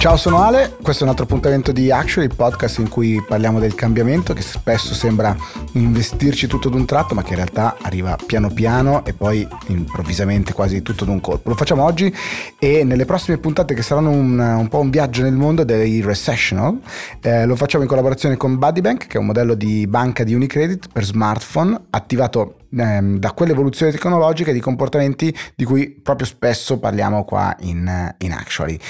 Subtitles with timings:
[0.00, 3.58] Ciao, sono Ale, questo è un altro appuntamento di Actually, il podcast in cui parliamo
[3.60, 5.36] del cambiamento che spesso sembra
[5.72, 10.80] investirci tutto d'un tratto, ma che in realtà arriva piano piano e poi improvvisamente quasi
[10.80, 11.50] tutto d'un colpo.
[11.50, 12.10] Lo facciamo oggi
[12.58, 16.80] e nelle prossime puntate che saranno un, un po' un viaggio nel mondo dei recessional,
[17.20, 20.88] eh, lo facciamo in collaborazione con Buddybank, che è un modello di banca di Unicredit
[20.90, 27.54] per smartphone attivato ehm, da quell'evoluzione tecnologica di comportamenti di cui proprio spesso parliamo qua
[27.60, 28.80] in, in Actually.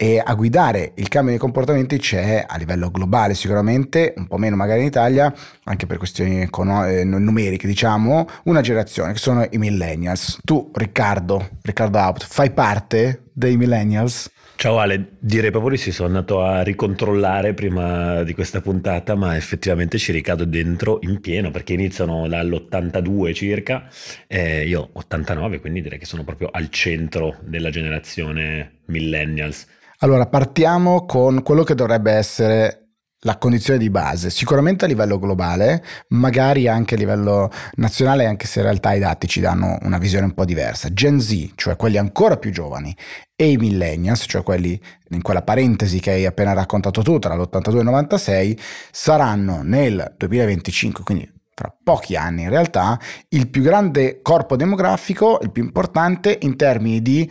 [0.00, 4.54] E a guidare il cambio dei comportamenti c'è a livello globale sicuramente, un po' meno
[4.54, 5.34] magari in Italia,
[5.64, 10.38] anche per questioni econo- eh, numeriche diciamo, una generazione che sono i millennials.
[10.44, 14.30] Tu Riccardo, Riccardo Out, fai parte dei millennials?
[14.54, 19.34] Ciao Ale, direi proprio di sì, sono andato a ricontrollare prima di questa puntata, ma
[19.34, 23.88] effettivamente ci ricado dentro in pieno perché iniziano dall'82 circa,
[24.28, 29.66] e io 89, quindi direi che sono proprio al centro della generazione millennials.
[30.00, 32.90] Allora, partiamo con quello che dovrebbe essere
[33.22, 38.60] la condizione di base, sicuramente a livello globale, magari anche a livello nazionale, anche se
[38.60, 40.92] in realtà i dati ci danno una visione un po' diversa.
[40.92, 42.96] Gen Z, cioè quelli ancora più giovani,
[43.34, 47.74] e i millennials, cioè quelli in quella parentesi che hai appena raccontato tu, tra l'82
[47.74, 48.60] e il 96,
[48.92, 52.96] saranno nel 2025, quindi tra pochi anni in realtà,
[53.30, 57.28] il più grande corpo demografico, il più importante in termini di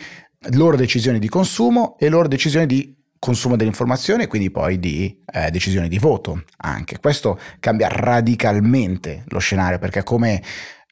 [0.52, 5.50] loro decisioni di consumo e loro decisioni di consumo dell'informazione e quindi poi di eh,
[5.50, 7.00] decisioni di voto anche.
[7.00, 10.42] Questo cambia radicalmente lo scenario perché come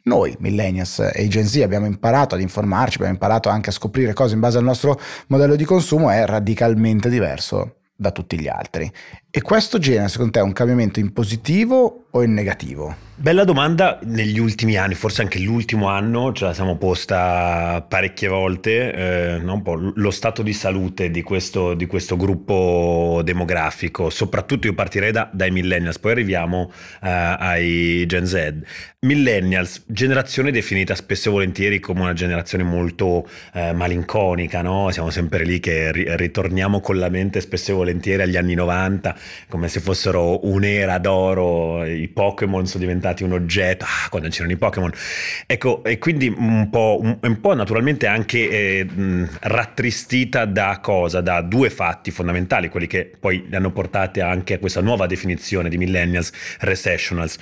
[0.03, 4.35] noi millennials e Gen Z abbiamo imparato ad informarci, abbiamo imparato anche a scoprire cose
[4.35, 8.91] in base al nostro modello di consumo è radicalmente diverso da tutti gli altri.
[9.31, 13.05] E questo genera secondo te un cambiamento in positivo o in negativo?
[13.17, 18.91] Bella domanda, negli ultimi anni, forse anche l'ultimo anno ce la siamo posta parecchie volte,
[18.91, 19.63] eh, no?
[19.95, 25.49] lo stato di salute di questo, di questo, gruppo demografico, soprattutto io partirei da, dai
[25.49, 26.69] millennials, poi arriviamo
[27.01, 28.53] eh, ai Gen Z.
[28.99, 34.89] Millennials, generazione definita spesso e volentieri come una generazione molto eh, malinconica, no?
[34.91, 39.15] siamo sempre lì che ri- ritorniamo con la mente spesso e volentieri agli anni 90,
[39.47, 44.57] come se fossero un'era d'oro, i Pokémon sono diventati un oggetto, ah, quando c'erano i
[44.57, 44.91] Pokémon.
[45.45, 48.87] Ecco, e quindi un po', un, un po naturalmente anche eh,
[49.41, 51.21] rattristita da cosa?
[51.21, 55.69] Da due fatti fondamentali, quelli che poi li hanno portate anche a questa nuova definizione
[55.69, 57.37] di millennials, recessionals.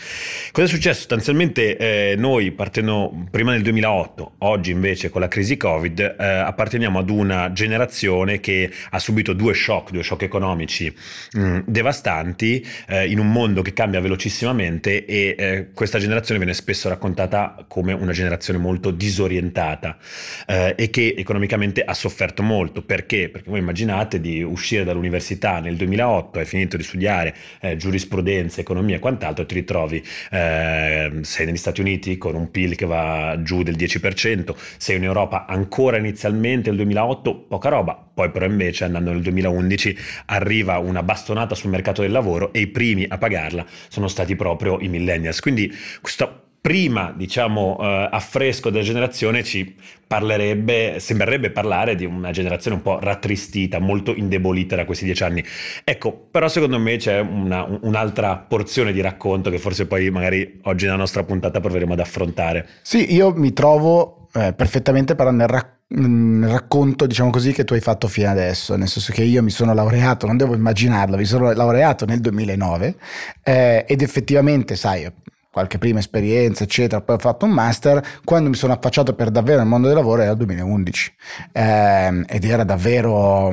[0.51, 0.99] Cosa è successo?
[0.99, 6.99] Sostanzialmente eh, noi partendo prima del 2008, oggi invece con la crisi Covid, eh, apparteniamo
[6.99, 10.93] ad una generazione che ha subito due shock, due shock economici
[11.33, 16.89] mh, devastanti eh, in un mondo che cambia velocissimamente e eh, questa generazione viene spesso
[16.89, 19.97] raccontata come una generazione molto disorientata
[20.45, 22.83] eh, e che economicamente ha sofferto molto.
[22.83, 23.29] Perché?
[23.29, 28.97] Perché voi immaginate di uscire dall'università nel 2008, hai finito di studiare eh, giurisprudenza, economia
[28.97, 33.63] e quant'altro, ti ritrovi, eh, sei negli Stati Uniti con un PIL che va giù
[33.63, 39.11] del 10%, sei in Europa ancora inizialmente nel 2008, poca roba, poi però invece andando
[39.11, 44.07] nel 2011 arriva una bastonata sul mercato del lavoro e i primi a pagarla sono
[44.07, 45.39] stati proprio i millennials.
[45.39, 49.75] Quindi questo prima, diciamo, eh, affresco della generazione ci
[50.07, 55.43] parlerebbe, sembrerebbe parlare di una generazione un po' rattristita, molto indebolita da questi dieci anni.
[55.83, 60.85] Ecco, però secondo me c'è una, un'altra porzione di racconto che forse poi magari oggi
[60.85, 62.65] nella nostra puntata proveremo ad affrontare.
[62.81, 67.73] Sì, io mi trovo eh, perfettamente però nel racconto nel racconto, diciamo così, che tu
[67.73, 71.25] hai fatto fino adesso, nel senso che io mi sono laureato, non devo immaginarlo, mi
[71.25, 72.95] sono laureato nel 2009
[73.43, 75.11] eh, ed effettivamente, sai,
[75.51, 79.59] qualche prima esperienza, eccetera, poi ho fatto un master, quando mi sono affacciato per davvero
[79.59, 81.13] nel mondo del lavoro era il 2011
[81.51, 83.49] eh, ed era davvero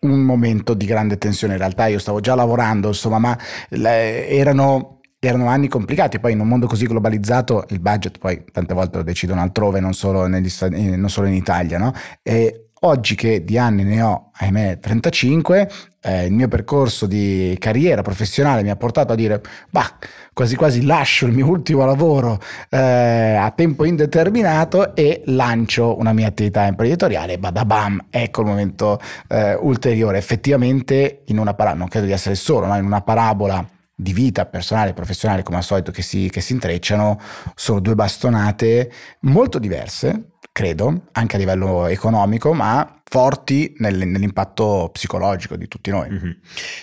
[0.00, 5.48] un momento di grande tensione, in realtà io stavo già lavorando, insomma, ma erano erano
[5.48, 9.40] anni complicati, poi in un mondo così globalizzato il budget poi tante volte lo decidono
[9.40, 10.50] altrove, non solo, negli,
[10.96, 11.92] non solo in Italia, no?
[12.22, 15.70] E oggi che di anni ne ho, ahimè, 35,
[16.02, 19.40] eh, il mio percorso di carriera professionale mi ha portato a dire,
[19.70, 19.96] bah,
[20.32, 26.28] quasi quasi lascio il mio ultimo lavoro eh, a tempo indeterminato e lancio una mia
[26.28, 30.18] attività imprenditoriale, badabam, ecco il momento eh, ulteriore.
[30.18, 32.76] Effettivamente in una parabola, non credo di essere solo, no?
[32.76, 36.52] in una parabola di vita personale e professionale come al solito che si, che si
[36.52, 37.20] intrecciano
[37.54, 45.54] sono due bastonate molto diverse credo anche a livello economico ma forti nel, nell'impatto psicologico
[45.54, 46.10] di tutti noi.
[46.10, 46.30] Mm-hmm.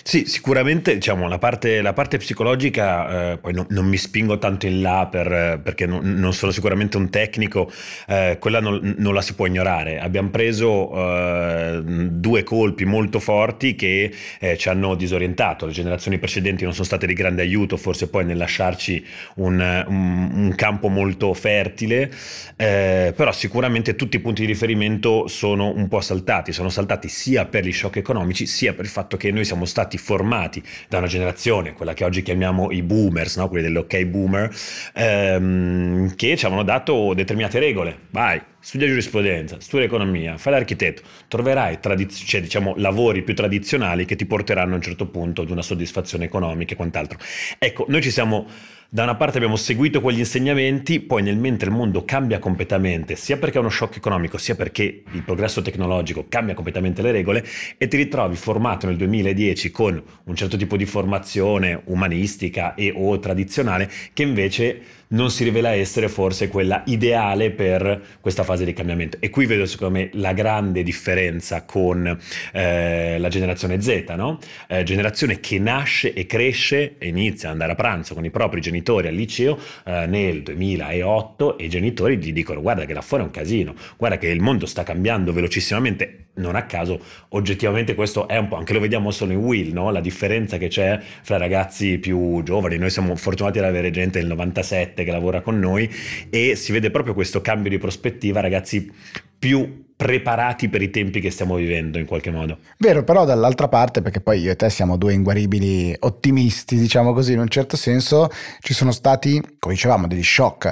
[0.01, 4.65] Sì, sicuramente diciamo, la, parte, la parte psicologica, eh, poi no, non mi spingo tanto
[4.65, 7.69] in là per, perché non, non, sono sicuramente un tecnico,
[8.07, 9.99] eh, quella non, non, la si può ignorare.
[9.99, 16.63] Abbiamo preso eh, due colpi molto forti che eh, ci hanno disorientato, le generazioni precedenti
[16.63, 19.05] non sono state di grande aiuto, forse poi nel lasciarci
[19.35, 22.09] un, un, un campo molto fertile,
[22.55, 27.07] eh, però sicuramente tutti i punti di riferimento sono un po' saltati saltati, sono saltati
[27.07, 30.99] sia per gli shock economici sia per il fatto che noi siamo stati formati da
[30.99, 33.49] una generazione, quella che oggi chiamiamo i boomers, no?
[33.49, 34.55] quelli dell'ok boomer,
[34.93, 37.97] ehm, che ci avevano dato determinate regole.
[38.11, 44.15] Vai, studia giurisprudenza, studia economia, fai l'architetto, troverai tradiz- cioè, diciamo, lavori più tradizionali che
[44.15, 47.17] ti porteranno a un certo punto ad una soddisfazione economica e quant'altro.
[47.57, 48.47] Ecco, noi ci siamo
[48.93, 53.37] da una parte abbiamo seguito quegli insegnamenti, poi nel mentre il mondo cambia completamente, sia
[53.37, 57.41] perché è uno shock economico, sia perché il progresso tecnologico cambia completamente le regole,
[57.77, 63.17] e ti ritrovi formato nel 2010 con un certo tipo di formazione umanistica e o
[63.17, 64.81] tradizionale che invece
[65.11, 69.17] non si rivela essere forse quella ideale per questa fase di cambiamento.
[69.19, 72.17] E qui vedo secondo me la grande differenza con
[72.53, 74.39] eh, la generazione Z, no?
[74.67, 78.61] eh, generazione che nasce e cresce e inizia ad andare a pranzo con i propri
[78.61, 83.23] genitori al liceo eh, nel 2008 e i genitori gli dicono guarda che là fuori
[83.23, 86.99] è un casino, guarda che il mondo sta cambiando velocissimamente, non a caso
[87.29, 89.91] oggettivamente questo è un po', anche lo vediamo solo in Will, no?
[89.91, 94.27] la differenza che c'è fra ragazzi più giovani, noi siamo fortunati ad avere gente del
[94.27, 95.89] 97 gente che lavora con noi
[96.29, 98.91] e si vede proprio questo cambio di prospettiva, ragazzi
[99.37, 102.59] più preparati per i tempi che stiamo vivendo in qualche modo.
[102.77, 107.33] Vero, però dall'altra parte, perché poi io e te siamo due inguaribili ottimisti, diciamo così,
[107.33, 110.65] in un certo senso ci sono stati, come dicevamo, degli shock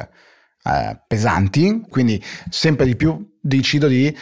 [0.64, 4.16] eh, pesanti, quindi sempre di più decido di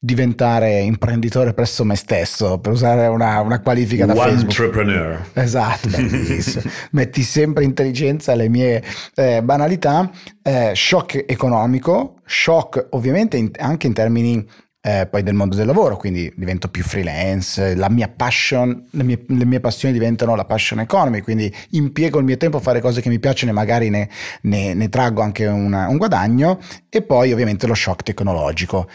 [0.00, 4.58] diventare imprenditore presso me stesso, per usare una, una qualifica da One Facebook.
[4.58, 5.26] Entrepreneur.
[5.32, 5.88] Esatto,
[6.92, 8.82] metti sempre intelligenza alle mie
[9.14, 10.08] eh, banalità,
[10.42, 14.46] eh, shock economico, shock ovviamente in, anche in termini
[14.80, 19.24] eh, poi del mondo del lavoro, quindi divento più freelance, la mia passion, le mie,
[19.26, 23.00] le mie, passioni diventano la passion economy, quindi impiego il mio tempo a fare cose
[23.00, 24.08] che mi piacciono e magari ne,
[24.42, 28.88] ne, ne traggo anche una, un guadagno e poi ovviamente lo shock tecnologico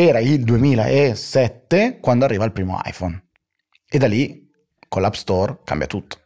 [0.00, 3.30] era il 2007 quando arriva il primo iPhone.
[3.88, 4.48] E da lì,
[4.86, 6.20] con l'App Store, cambia tutto.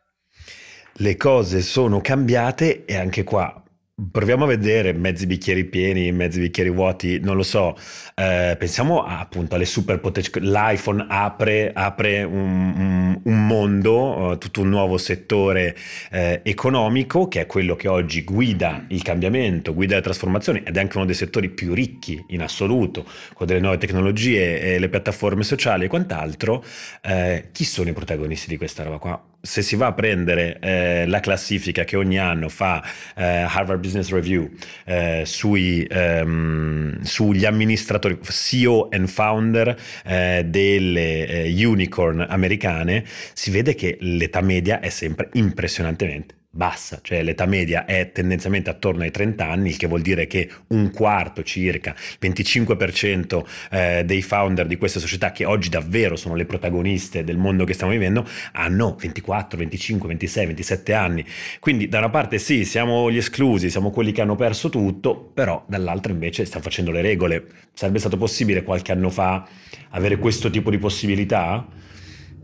[0.96, 3.61] Le cose sono cambiate e anche qua
[4.10, 7.76] Proviamo a vedere mezzi bicchieri pieni, mezzi bicchieri vuoti, non lo so.
[8.14, 10.40] Eh, pensiamo a, appunto alle superpotenze.
[10.40, 15.76] L'iPhone apre, apre un, un, un, mondo, uh, tutto un nuovo settore
[16.10, 20.80] eh, economico che è quello che oggi guida il cambiamento, guida le trasformazioni ed è
[20.80, 25.44] anche uno dei settori più ricchi in assoluto con delle nuove tecnologie e le piattaforme
[25.44, 26.64] sociali e quant'altro.
[27.02, 29.31] Eh, chi sono i protagonisti di questa roba qua?
[29.42, 32.82] Se si va a prendere eh, la classifica che ogni anno fa
[33.16, 34.48] eh, Harvard Business Review
[34.84, 43.74] eh, sui, ehm, sugli amministratori, CEO and founder eh, delle eh, unicorn americane, si vede
[43.74, 49.48] che l'età media è sempre impressionantemente bassa, cioè l'età media è tendenzialmente attorno ai 30
[49.48, 55.00] anni, il che vuol dire che un quarto circa, 25% eh, dei founder di queste
[55.00, 60.08] società che oggi davvero sono le protagoniste del mondo che stiamo vivendo hanno 24, 25,
[60.08, 61.24] 26, 27 anni.
[61.58, 65.64] Quindi da una parte sì, siamo gli esclusi, siamo quelli che hanno perso tutto, però
[65.66, 67.46] dall'altra invece stiamo facendo le regole.
[67.72, 69.48] Sarebbe stato possibile qualche anno fa
[69.90, 71.66] avere questo tipo di possibilità?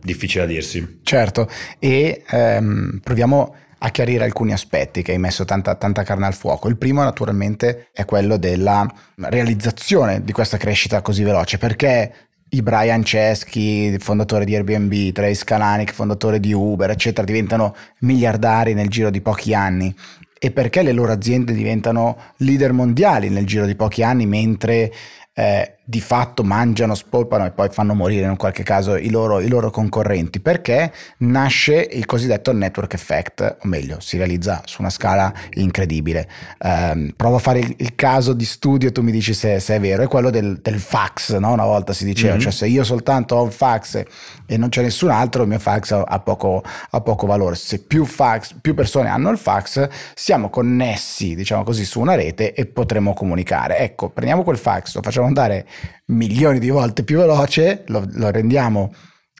[0.00, 1.00] Difficile da dirsi.
[1.02, 1.46] Certo,
[1.78, 6.68] e ehm, proviamo a chiarire alcuni aspetti che hai messo tanta, tanta carne al fuoco.
[6.68, 12.12] Il primo naturalmente è quello della realizzazione di questa crescita così veloce, perché
[12.50, 18.88] i Brian Chesky, fondatore di Airbnb, Trace Kalanick, fondatore di Uber, eccetera, diventano miliardari nel
[18.88, 19.94] giro di pochi anni
[20.40, 24.92] e perché le loro aziende diventano leader mondiali nel giro di pochi anni, mentre
[25.34, 29.48] eh, di fatto mangiano, spolpano e poi fanno morire in qualche caso i loro, i
[29.48, 35.32] loro, concorrenti, perché nasce il cosiddetto network effect, o meglio, si realizza su una scala
[35.54, 36.28] incredibile.
[36.58, 39.80] Eh, provo a fare il, il, caso di studio, tu mi dici se, se è
[39.80, 41.52] vero, è quello del, del fax, no?
[41.52, 42.42] una volta si diceva, mm-hmm.
[42.42, 44.02] cioè se io soltanto ho un fax
[44.44, 47.54] e non c'è nessun altro, il mio fax ha poco, ha poco valore.
[47.54, 52.52] Se più, fax, più persone hanno il fax, siamo connessi, diciamo così, su una rete
[52.52, 53.78] e potremo comunicare.
[53.78, 55.66] Ecco, prendiamo quel fax, lo facciamo andare
[56.06, 58.92] milioni di volte più veloce, lo, lo rendiamo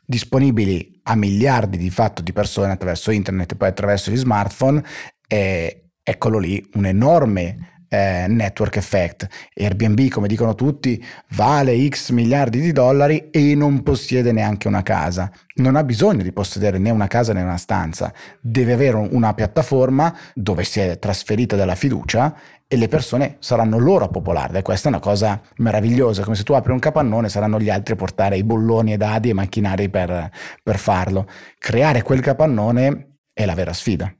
[0.05, 4.83] disponibili a miliardi di fatto di persone attraverso internet e poi attraverso gli smartphone,
[5.27, 9.27] e eccolo lì un enorme eh, network effect.
[9.55, 15.31] Airbnb, come dicono tutti, vale X miliardi di dollari e non possiede neanche una casa.
[15.55, 20.15] Non ha bisogno di possedere né una casa né una stanza, deve avere una piattaforma
[20.33, 22.35] dove si è trasferita della fiducia
[22.71, 26.43] e le persone saranno loro a popolarla e questa è una cosa meravigliosa, come se
[26.43, 29.89] tu apri un capannone saranno gli altri a portare i bolloni e dadi e macchinari
[29.89, 30.29] per,
[30.61, 31.25] per farlo.
[31.57, 34.13] Creare quel capannone è la vera sfida.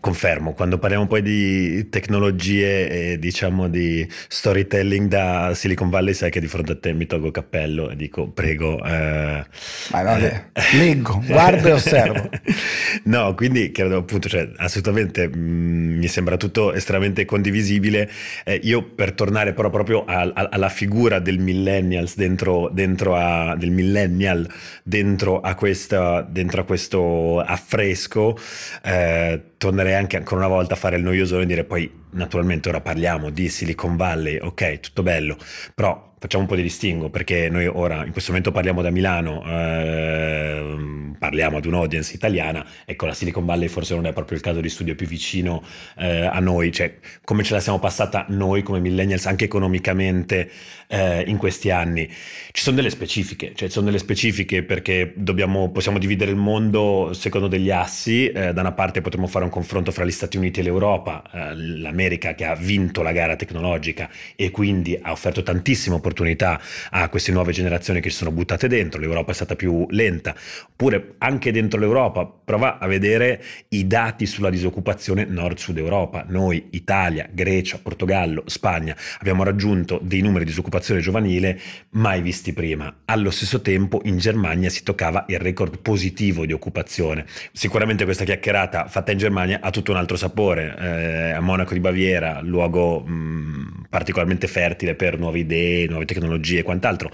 [0.00, 6.38] Confermo, quando parliamo poi di tecnologie e diciamo di storytelling da Silicon Valley, sai che
[6.38, 8.82] di fronte a te mi tolgo cappello e dico prego.
[8.84, 9.44] Eh,
[9.90, 10.42] no, eh,
[10.76, 12.28] leggo, guardo e osservo.
[13.04, 18.08] no, quindi credo appunto, cioè, assolutamente mh, mm, mi sembra tutto estremamente condivisibile.
[18.44, 23.56] Eh, io per tornare però proprio a, a, alla figura del millennials dentro, dentro a,
[23.56, 24.48] del millennial
[24.82, 28.38] dentro a, questa, dentro a questo affresco,
[28.84, 32.80] eh, tornerei anche ancora una volta a fare il noioso e dire poi naturalmente ora
[32.80, 35.36] parliamo di Silicon Valley, ok, tutto bello,
[35.74, 39.42] però facciamo un po' di distingo perché noi ora in questo momento parliamo da Milano,
[39.44, 44.60] eh, parliamo ad un'audience italiana, ecco la Silicon Valley forse non è proprio il caso
[44.60, 45.62] di studio più vicino
[45.98, 50.50] eh, a noi, cioè come ce la siamo passata noi come millennials anche economicamente
[50.88, 52.08] eh, in questi anni.
[52.08, 57.10] Ci sono delle specifiche, cioè ci sono delle specifiche perché dobbiamo, possiamo dividere il mondo
[57.12, 60.60] secondo degli assi, eh, da una parte potremmo fare un confronto fra gli Stati Uniti
[60.60, 65.96] e l'Europa, eh, l'America che ha vinto la gara tecnologica e quindi ha offerto tantissime
[66.06, 66.60] opportunità
[66.90, 70.34] a queste nuove generazioni che si sono buttate dentro, l'Europa è stata più lenta,
[70.70, 77.28] oppure anche dentro l'Europa, prova a vedere i dati sulla disoccupazione nord-sud Europa, noi Italia,
[77.30, 81.58] Grecia, Portogallo, Spagna abbiamo raggiunto dei numeri di disoccupazione giovanile
[81.90, 87.26] mai visti prima, allo stesso tempo in Germania si toccava il record positivo di occupazione,
[87.52, 91.80] sicuramente questa chiacchierata fatta in Germania ha tutto un altro sapore, eh, a Monaco di
[91.80, 97.10] Baviera, luogo mh, particolarmente fertile per nuove idee, nuove tecnologie e quant'altro.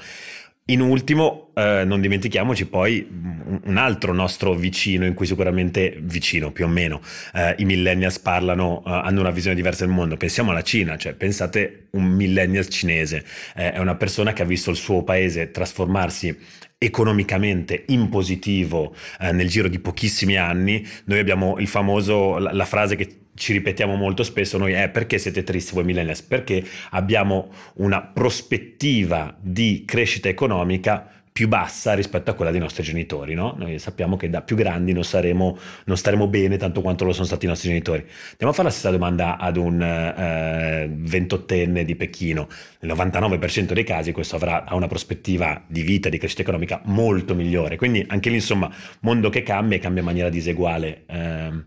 [0.67, 3.05] In ultimo, eh, non dimentichiamoci poi
[3.65, 7.01] un altro nostro vicino, in cui sicuramente vicino più o meno
[7.35, 10.17] eh, i millennials parlano, eh, hanno una visione diversa del mondo.
[10.17, 13.25] Pensiamo alla Cina, cioè pensate un millennial cinese,
[13.57, 16.39] eh, è una persona che ha visto il suo paese trasformarsi
[16.83, 20.87] economicamente in positivo eh, nel giro di pochissimi anni.
[21.05, 25.19] Noi abbiamo il famoso, la, la frase che ci ripetiamo molto spesso noi è perché
[25.19, 26.23] siete tristi voi millennials?
[26.23, 33.33] Perché abbiamo una prospettiva di crescita economica più bassa rispetto a quella dei nostri genitori,
[33.33, 33.55] no?
[33.57, 37.25] Noi sappiamo che da più grandi non, saremo, non staremo bene tanto quanto lo sono
[37.25, 38.01] stati i nostri genitori.
[38.33, 42.49] Andiamo a fare la stessa domanda ad un eh, 28enne di Pechino.
[42.81, 47.77] Nel 99% dei casi questo avrà una prospettiva di vita, di crescita economica molto migliore.
[47.77, 48.71] Quindi anche lì, insomma,
[49.01, 51.05] mondo che cambia e cambia in maniera diseguale.
[51.07, 51.65] Eh,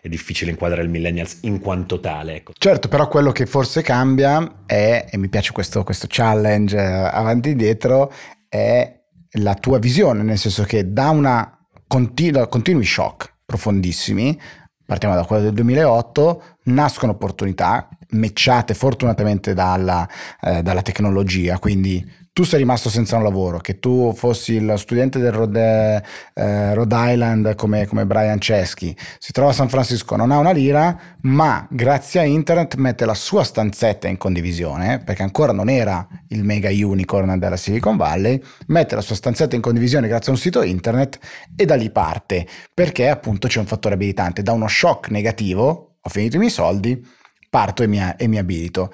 [0.00, 2.36] è difficile inquadrare il millennials in quanto tale.
[2.36, 2.52] Ecco.
[2.56, 7.50] Certo, però quello che forse cambia è, e mi piace questo, questo challenge eh, avanti
[7.50, 8.12] e dietro,
[8.48, 8.97] è
[9.32, 14.38] la tua visione, nel senso che da una continua, continui shock profondissimi,
[14.84, 20.08] partiamo da quello del 2008, nascono opportunità mecciate fortunatamente dalla,
[20.40, 22.04] eh, dalla tecnologia, quindi
[22.38, 26.04] tu sei rimasto senza un lavoro, che tu fossi il studente del Rhode,
[26.34, 30.52] eh, Rhode Island come, come, Brian Chesky, si trova a San Francisco, non ha una
[30.52, 36.06] lira, ma grazie a internet mette la sua stanzetta in condivisione, perché ancora non era
[36.28, 40.40] il mega unicorn della Silicon Valley, mette la sua stanzetta in condivisione grazie a un
[40.40, 41.18] sito internet
[41.56, 46.08] e da lì parte, perché appunto c'è un fattore abilitante, da uno shock negativo, ho
[46.08, 47.04] finito i miei soldi,
[47.50, 48.92] parto e mi, e mi abilito.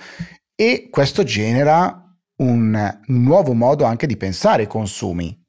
[0.56, 2.03] E questo genera
[2.36, 5.40] un nuovo modo anche di pensare i consumi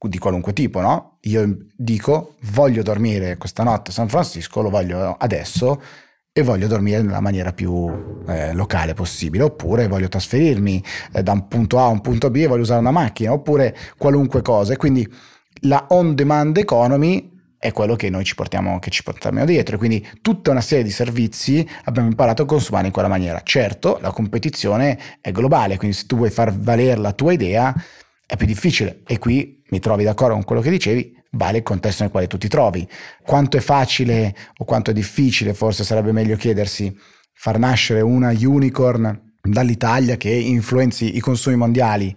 [0.00, 1.18] di qualunque tipo, no?
[1.22, 5.82] Io dico voglio dormire questa notte a San Francisco, lo voglio adesso
[6.32, 11.48] e voglio dormire nella maniera più eh, locale possibile, oppure voglio trasferirmi eh, da un
[11.48, 14.74] punto A a un punto B e voglio usare una macchina, oppure qualunque cosa.
[14.74, 15.06] E quindi
[15.62, 19.76] la on demand economy è quello che noi ci portiamo, che ci portiamo dietro.
[19.78, 23.40] Quindi tutta una serie di servizi abbiamo imparato a consumare in quella maniera.
[23.42, 27.74] Certo, la competizione è globale, quindi se tu vuoi far valere la tua idea
[28.26, 29.02] è più difficile.
[29.06, 32.38] E qui mi trovi d'accordo con quello che dicevi, vale il contesto nel quale tu
[32.38, 32.88] ti trovi.
[33.22, 36.96] Quanto è facile o quanto è difficile, forse sarebbe meglio chiedersi,
[37.34, 42.14] far nascere una unicorn dall'Italia che influenzi i consumi mondiali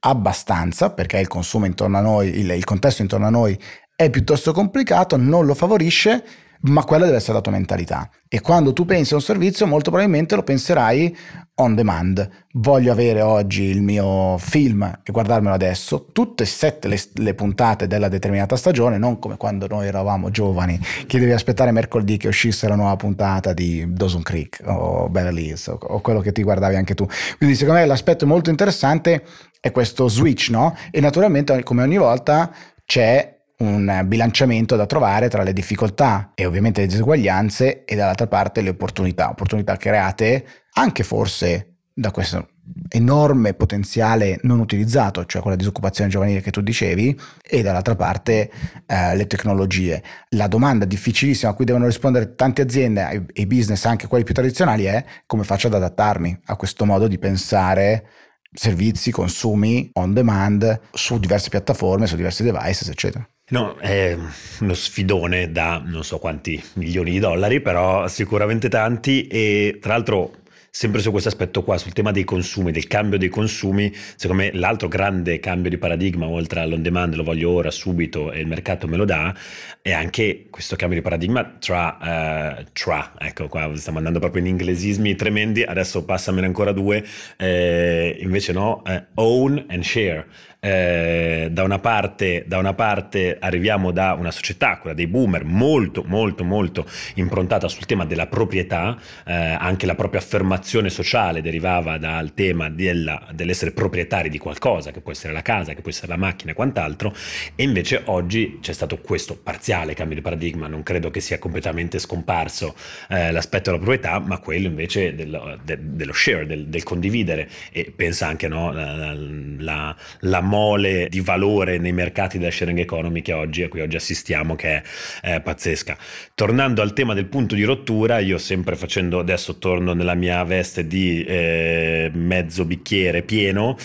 [0.00, 3.58] abbastanza, perché il consumo intorno a noi, il, il contesto intorno a noi
[3.96, 6.24] è piuttosto complicato, non lo favorisce,
[6.66, 8.08] ma quella deve essere la tua mentalità.
[8.28, 11.16] E quando tu pensi a un servizio, molto probabilmente lo penserai
[11.56, 12.28] on demand.
[12.54, 17.86] Voglio avere oggi il mio film e guardarmelo adesso, tutte e sette le, le, puntate
[17.86, 22.66] della determinata stagione, non come quando noi eravamo giovani, che devi aspettare mercoledì che uscisse
[22.66, 26.76] la nuova puntata di Dawson Creek o Beverly Hills o, o quello che ti guardavi
[26.76, 27.06] anche tu.
[27.36, 29.22] Quindi secondo me l'aspetto molto interessante
[29.60, 30.74] è questo switch, no?
[30.90, 32.50] E naturalmente come ogni volta
[32.84, 38.60] c'è un bilanciamento da trovare tra le difficoltà e ovviamente le diseguaglianze e dall'altra parte
[38.60, 42.48] le opportunità, opportunità create anche forse da questo
[42.88, 48.50] enorme potenziale non utilizzato, cioè quella disoccupazione giovanile che tu dicevi, e dall'altra parte
[48.86, 50.02] eh, le tecnologie.
[50.30, 54.84] La domanda difficilissima a cui devono rispondere tante aziende e business, anche quelli più tradizionali,
[54.84, 58.06] è come faccio ad adattarmi a questo modo di pensare
[58.52, 63.26] servizi, consumi on demand su diverse piattaforme, su diversi devices, eccetera.
[63.54, 64.18] No, è
[64.62, 70.42] uno sfidone da non so quanti milioni di dollari, però sicuramente tanti e tra l'altro
[70.68, 74.52] sempre su questo aspetto qua, sul tema dei consumi, del cambio dei consumi, secondo me
[74.54, 78.88] l'altro grande cambio di paradigma, oltre all'on demand, lo voglio ora, subito, e il mercato
[78.88, 79.32] me lo dà,
[79.80, 84.48] è anche questo cambio di paradigma tra, uh, tra ecco qua stiamo andando proprio in
[84.48, 87.04] inglesismi tremendi, adesso passamene ancora due,
[87.36, 90.26] eh, invece no, eh, own and share.
[90.64, 96.02] Eh, da, una parte, da, una parte, arriviamo da una società, quella dei boomer, molto,
[96.06, 102.32] molto, molto improntata sul tema della proprietà, eh, anche la propria affermazione sociale derivava dal
[102.32, 106.16] tema della, dell'essere proprietari di qualcosa, che può essere la casa, che può essere la
[106.16, 107.14] macchina e quant'altro,
[107.54, 111.98] e invece oggi c'è stato questo parziale cambio di paradigma, non credo che sia completamente
[111.98, 112.74] scomparso
[113.10, 117.92] eh, l'aspetto della proprietà, ma quello invece dello, de, dello share, del, del, condividere, e
[117.94, 119.14] pensa anche no, la,
[119.58, 123.96] la, la mole di valore nei mercati della sharing economy che oggi, a cui oggi
[123.96, 124.82] assistiamo, che è,
[125.20, 125.96] è pazzesca.
[126.32, 130.86] Tornando al tema del punto di rottura, io sempre facendo, adesso torno nella mia veste
[130.86, 133.76] di eh, mezzo bicchiere pieno,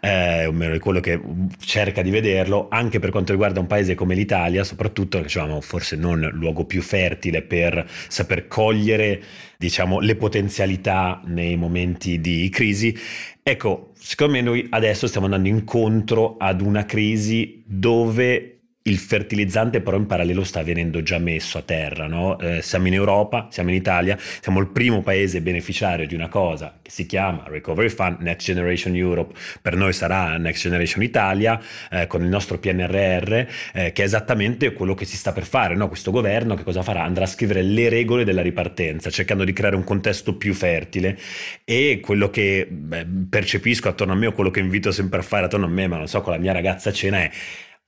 [0.00, 1.20] eh, o meno quello che
[1.64, 6.28] cerca di vederlo, anche per quanto riguarda un paese come l'Italia, soprattutto, diciamo, forse non
[6.32, 9.22] luogo più fertile per saper cogliere
[9.58, 12.96] diciamo, le potenzialità nei momenti di crisi.
[13.42, 18.55] Ecco, secondo me noi adesso stiamo andando incontro ad una crisi dove
[18.86, 22.38] il fertilizzante però in parallelo sta venendo già messo a terra, no?
[22.38, 26.78] eh, siamo in Europa, siamo in Italia, siamo il primo paese beneficiario di una cosa
[26.82, 32.06] che si chiama Recovery Fund, Next Generation Europe, per noi sarà Next Generation Italia, eh,
[32.06, 35.88] con il nostro PNRR, eh, che è esattamente quello che si sta per fare, no?
[35.88, 37.02] questo governo che cosa farà?
[37.02, 41.18] Andrà a scrivere le regole della ripartenza, cercando di creare un contesto più fertile
[41.64, 45.46] e quello che beh, percepisco attorno a me o quello che invito sempre a fare
[45.46, 47.30] attorno a me, ma non so, con la mia ragazza a cena è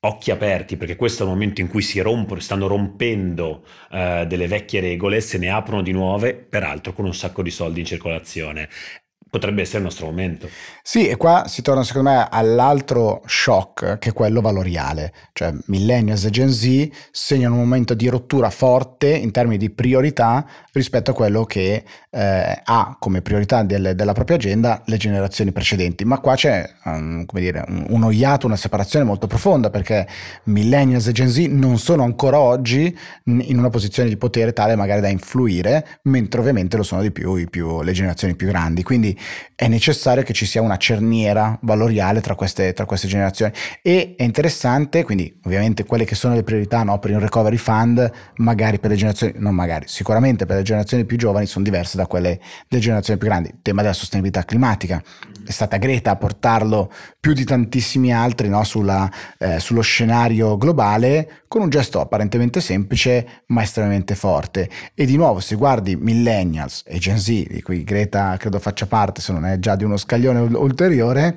[0.01, 4.47] occhi aperti perché questo è il momento in cui si rompono, stanno rompendo uh, delle
[4.47, 8.69] vecchie regole, se ne aprono di nuove, peraltro con un sacco di soldi in circolazione
[9.31, 10.49] potrebbe essere il nostro momento.
[10.83, 16.25] Sì, e qua si torna secondo me all'altro shock che è quello valoriale, cioè millennials
[16.25, 21.15] e Gen Z segnano un momento di rottura forte in termini di priorità rispetto a
[21.15, 26.35] quello che eh, ha come priorità del, della propria agenda le generazioni precedenti, ma qua
[26.35, 30.07] c'è um, come dire, un, uno iato, una separazione molto profonda perché
[30.45, 35.01] millennials e Gen Z non sono ancora oggi in una posizione di potere tale magari
[35.01, 39.18] da influire, mentre ovviamente lo sono di più, più le generazioni più grandi, quindi
[39.55, 43.53] è necessario che ci sia una cerniera valoriale tra queste, tra queste generazioni
[43.83, 48.11] e è interessante, quindi ovviamente quelle che sono le priorità no, per il recovery fund,
[48.37, 52.07] magari per le generazioni, non magari, sicuramente per le generazioni più giovani sono diverse da
[52.07, 53.49] quelle delle generazioni più grandi.
[53.49, 55.03] Il tema della sostenibilità climatica,
[55.45, 61.45] è stata Greta a portarlo più di tantissimi altri no, sulla, eh, sullo scenario globale
[61.49, 64.69] con un gesto apparentemente semplice ma estremamente forte.
[64.95, 69.08] E di nuovo, se guardi millennials e Gen Z, di cui Greta credo faccia parte,
[69.17, 71.37] se non è già di uno scaglione ulteriore,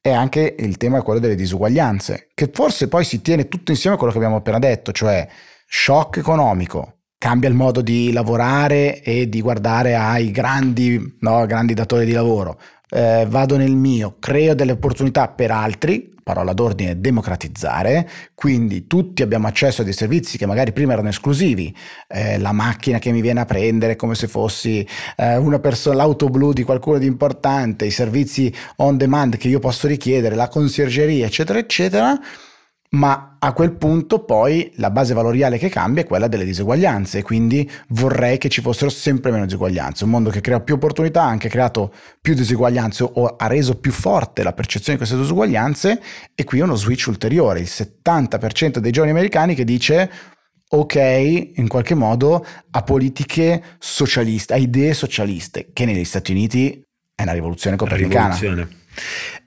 [0.00, 3.98] è anche il tema quello delle disuguaglianze, che forse poi si tiene tutto insieme a
[3.98, 5.26] quello che abbiamo appena detto, cioè
[5.66, 12.04] shock economico, cambia il modo di lavorare e di guardare ai grandi, no, grandi datori
[12.04, 12.58] di lavoro.
[12.88, 19.46] Eh, vado nel mio, creo delle opportunità per altri, parola d'ordine democratizzare, quindi tutti abbiamo
[19.46, 21.74] accesso a dei servizi che magari prima erano esclusivi,
[22.08, 26.28] eh, la macchina che mi viene a prendere come se fossi eh, una persona, l'auto
[26.28, 31.26] blu di qualcuno di importante, i servizi on demand che io posso richiedere, la conciergeria,
[31.26, 32.20] eccetera, eccetera
[32.94, 37.68] ma a quel punto poi la base valoriale che cambia è quella delle diseguaglianze, quindi
[37.88, 40.04] vorrei che ci fossero sempre meno diseguaglianze.
[40.04, 43.92] Un mondo che crea più opportunità ha anche creato più diseguaglianze o ha reso più
[43.92, 46.02] forte la percezione di queste diseguaglianze
[46.34, 50.10] e qui uno switch ulteriore, il 70% dei giovani americani che dice
[50.68, 50.94] ok
[51.56, 56.82] in qualche modo a politiche socialiste, a idee socialiste, che negli Stati Uniti
[57.14, 58.34] è una rivoluzione copernicana.
[58.34, 58.80] Rivoluzione.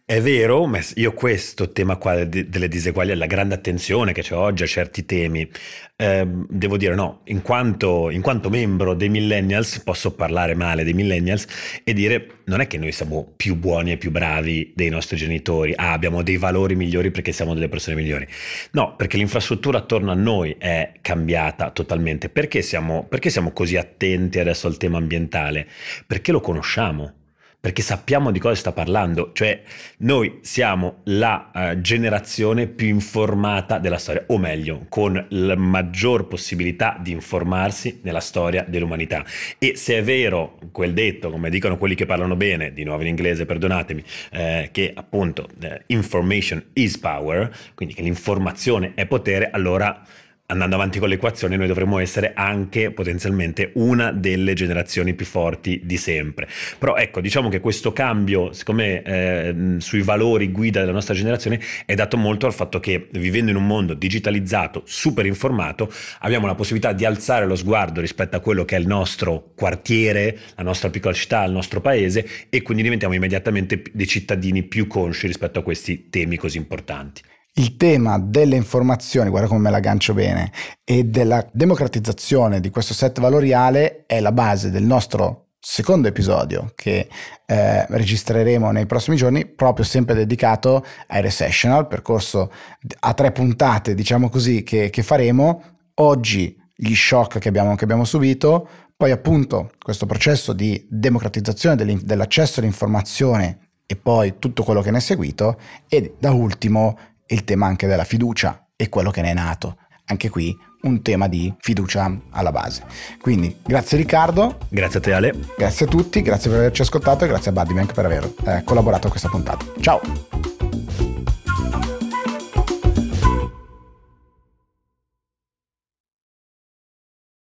[0.07, 4.61] È vero, ma io questo tema qua delle diseguaglianze, la grande attenzione che c'è oggi
[4.61, 5.49] a certi temi,
[5.95, 10.93] eh, devo dire no, in quanto, in quanto, membro dei millennials posso parlare male dei
[10.93, 11.47] millennials
[11.83, 15.73] e dire non è che noi siamo più buoni e più bravi dei nostri genitori,
[15.75, 18.27] ah abbiamo dei valori migliori perché siamo delle persone migliori,
[18.73, 24.37] no, perché l'infrastruttura attorno a noi è cambiata totalmente, perché siamo, perché siamo così attenti
[24.37, 25.67] adesso al tema ambientale?
[26.05, 27.23] Perché lo conosciamo
[27.65, 29.59] perché sappiamo di cosa sta parlando, cioè
[29.97, 36.95] noi siamo la uh, generazione più informata della storia, o meglio, con la maggior possibilità
[37.01, 39.25] di informarsi nella storia dell'umanità.
[39.57, 43.07] E se è vero quel detto, come dicono quelli che parlano bene, di nuovo in
[43.07, 50.03] inglese, perdonatemi, eh, che appunto eh, information is power, quindi che l'informazione è potere, allora
[50.47, 55.97] andando avanti con l'equazione, noi dovremmo essere anche potenzialmente una delle generazioni più forti di
[55.97, 56.47] sempre.
[56.77, 61.95] Però ecco, diciamo che questo cambio, siccome eh, sui valori guida della nostra generazione, è
[61.95, 66.93] dato molto al fatto che vivendo in un mondo digitalizzato, super informato, abbiamo la possibilità
[66.93, 71.13] di alzare lo sguardo rispetto a quello che è il nostro quartiere, la nostra piccola
[71.13, 76.09] città, il nostro paese e quindi diventiamo immediatamente dei cittadini più consci rispetto a questi
[76.09, 77.21] temi così importanti
[77.57, 80.51] il tema delle informazioni, guarda come me la gancio bene,
[80.83, 87.07] e della democratizzazione di questo set valoriale è la base del nostro secondo episodio che
[87.45, 92.51] eh, registreremo nei prossimi giorni, proprio sempre dedicato ai recessional, percorso
[92.99, 95.63] a tre puntate, diciamo così, che, che faremo.
[95.95, 102.59] Oggi gli shock che abbiamo, che abbiamo subito, poi appunto questo processo di democratizzazione dell'accesso
[102.59, 107.87] all'informazione e poi tutto quello che ne è seguito e da ultimo il tema anche
[107.87, 109.77] della fiducia e quello che ne è nato.
[110.07, 112.83] Anche qui un tema di fiducia alla base.
[113.19, 114.59] Quindi grazie Riccardo.
[114.69, 115.33] Grazie a te Ale.
[115.57, 119.07] Grazie a tutti, grazie per averci ascoltato e grazie a Buddybank per aver eh, collaborato
[119.07, 119.65] a questa puntata.
[119.79, 120.54] Ciao!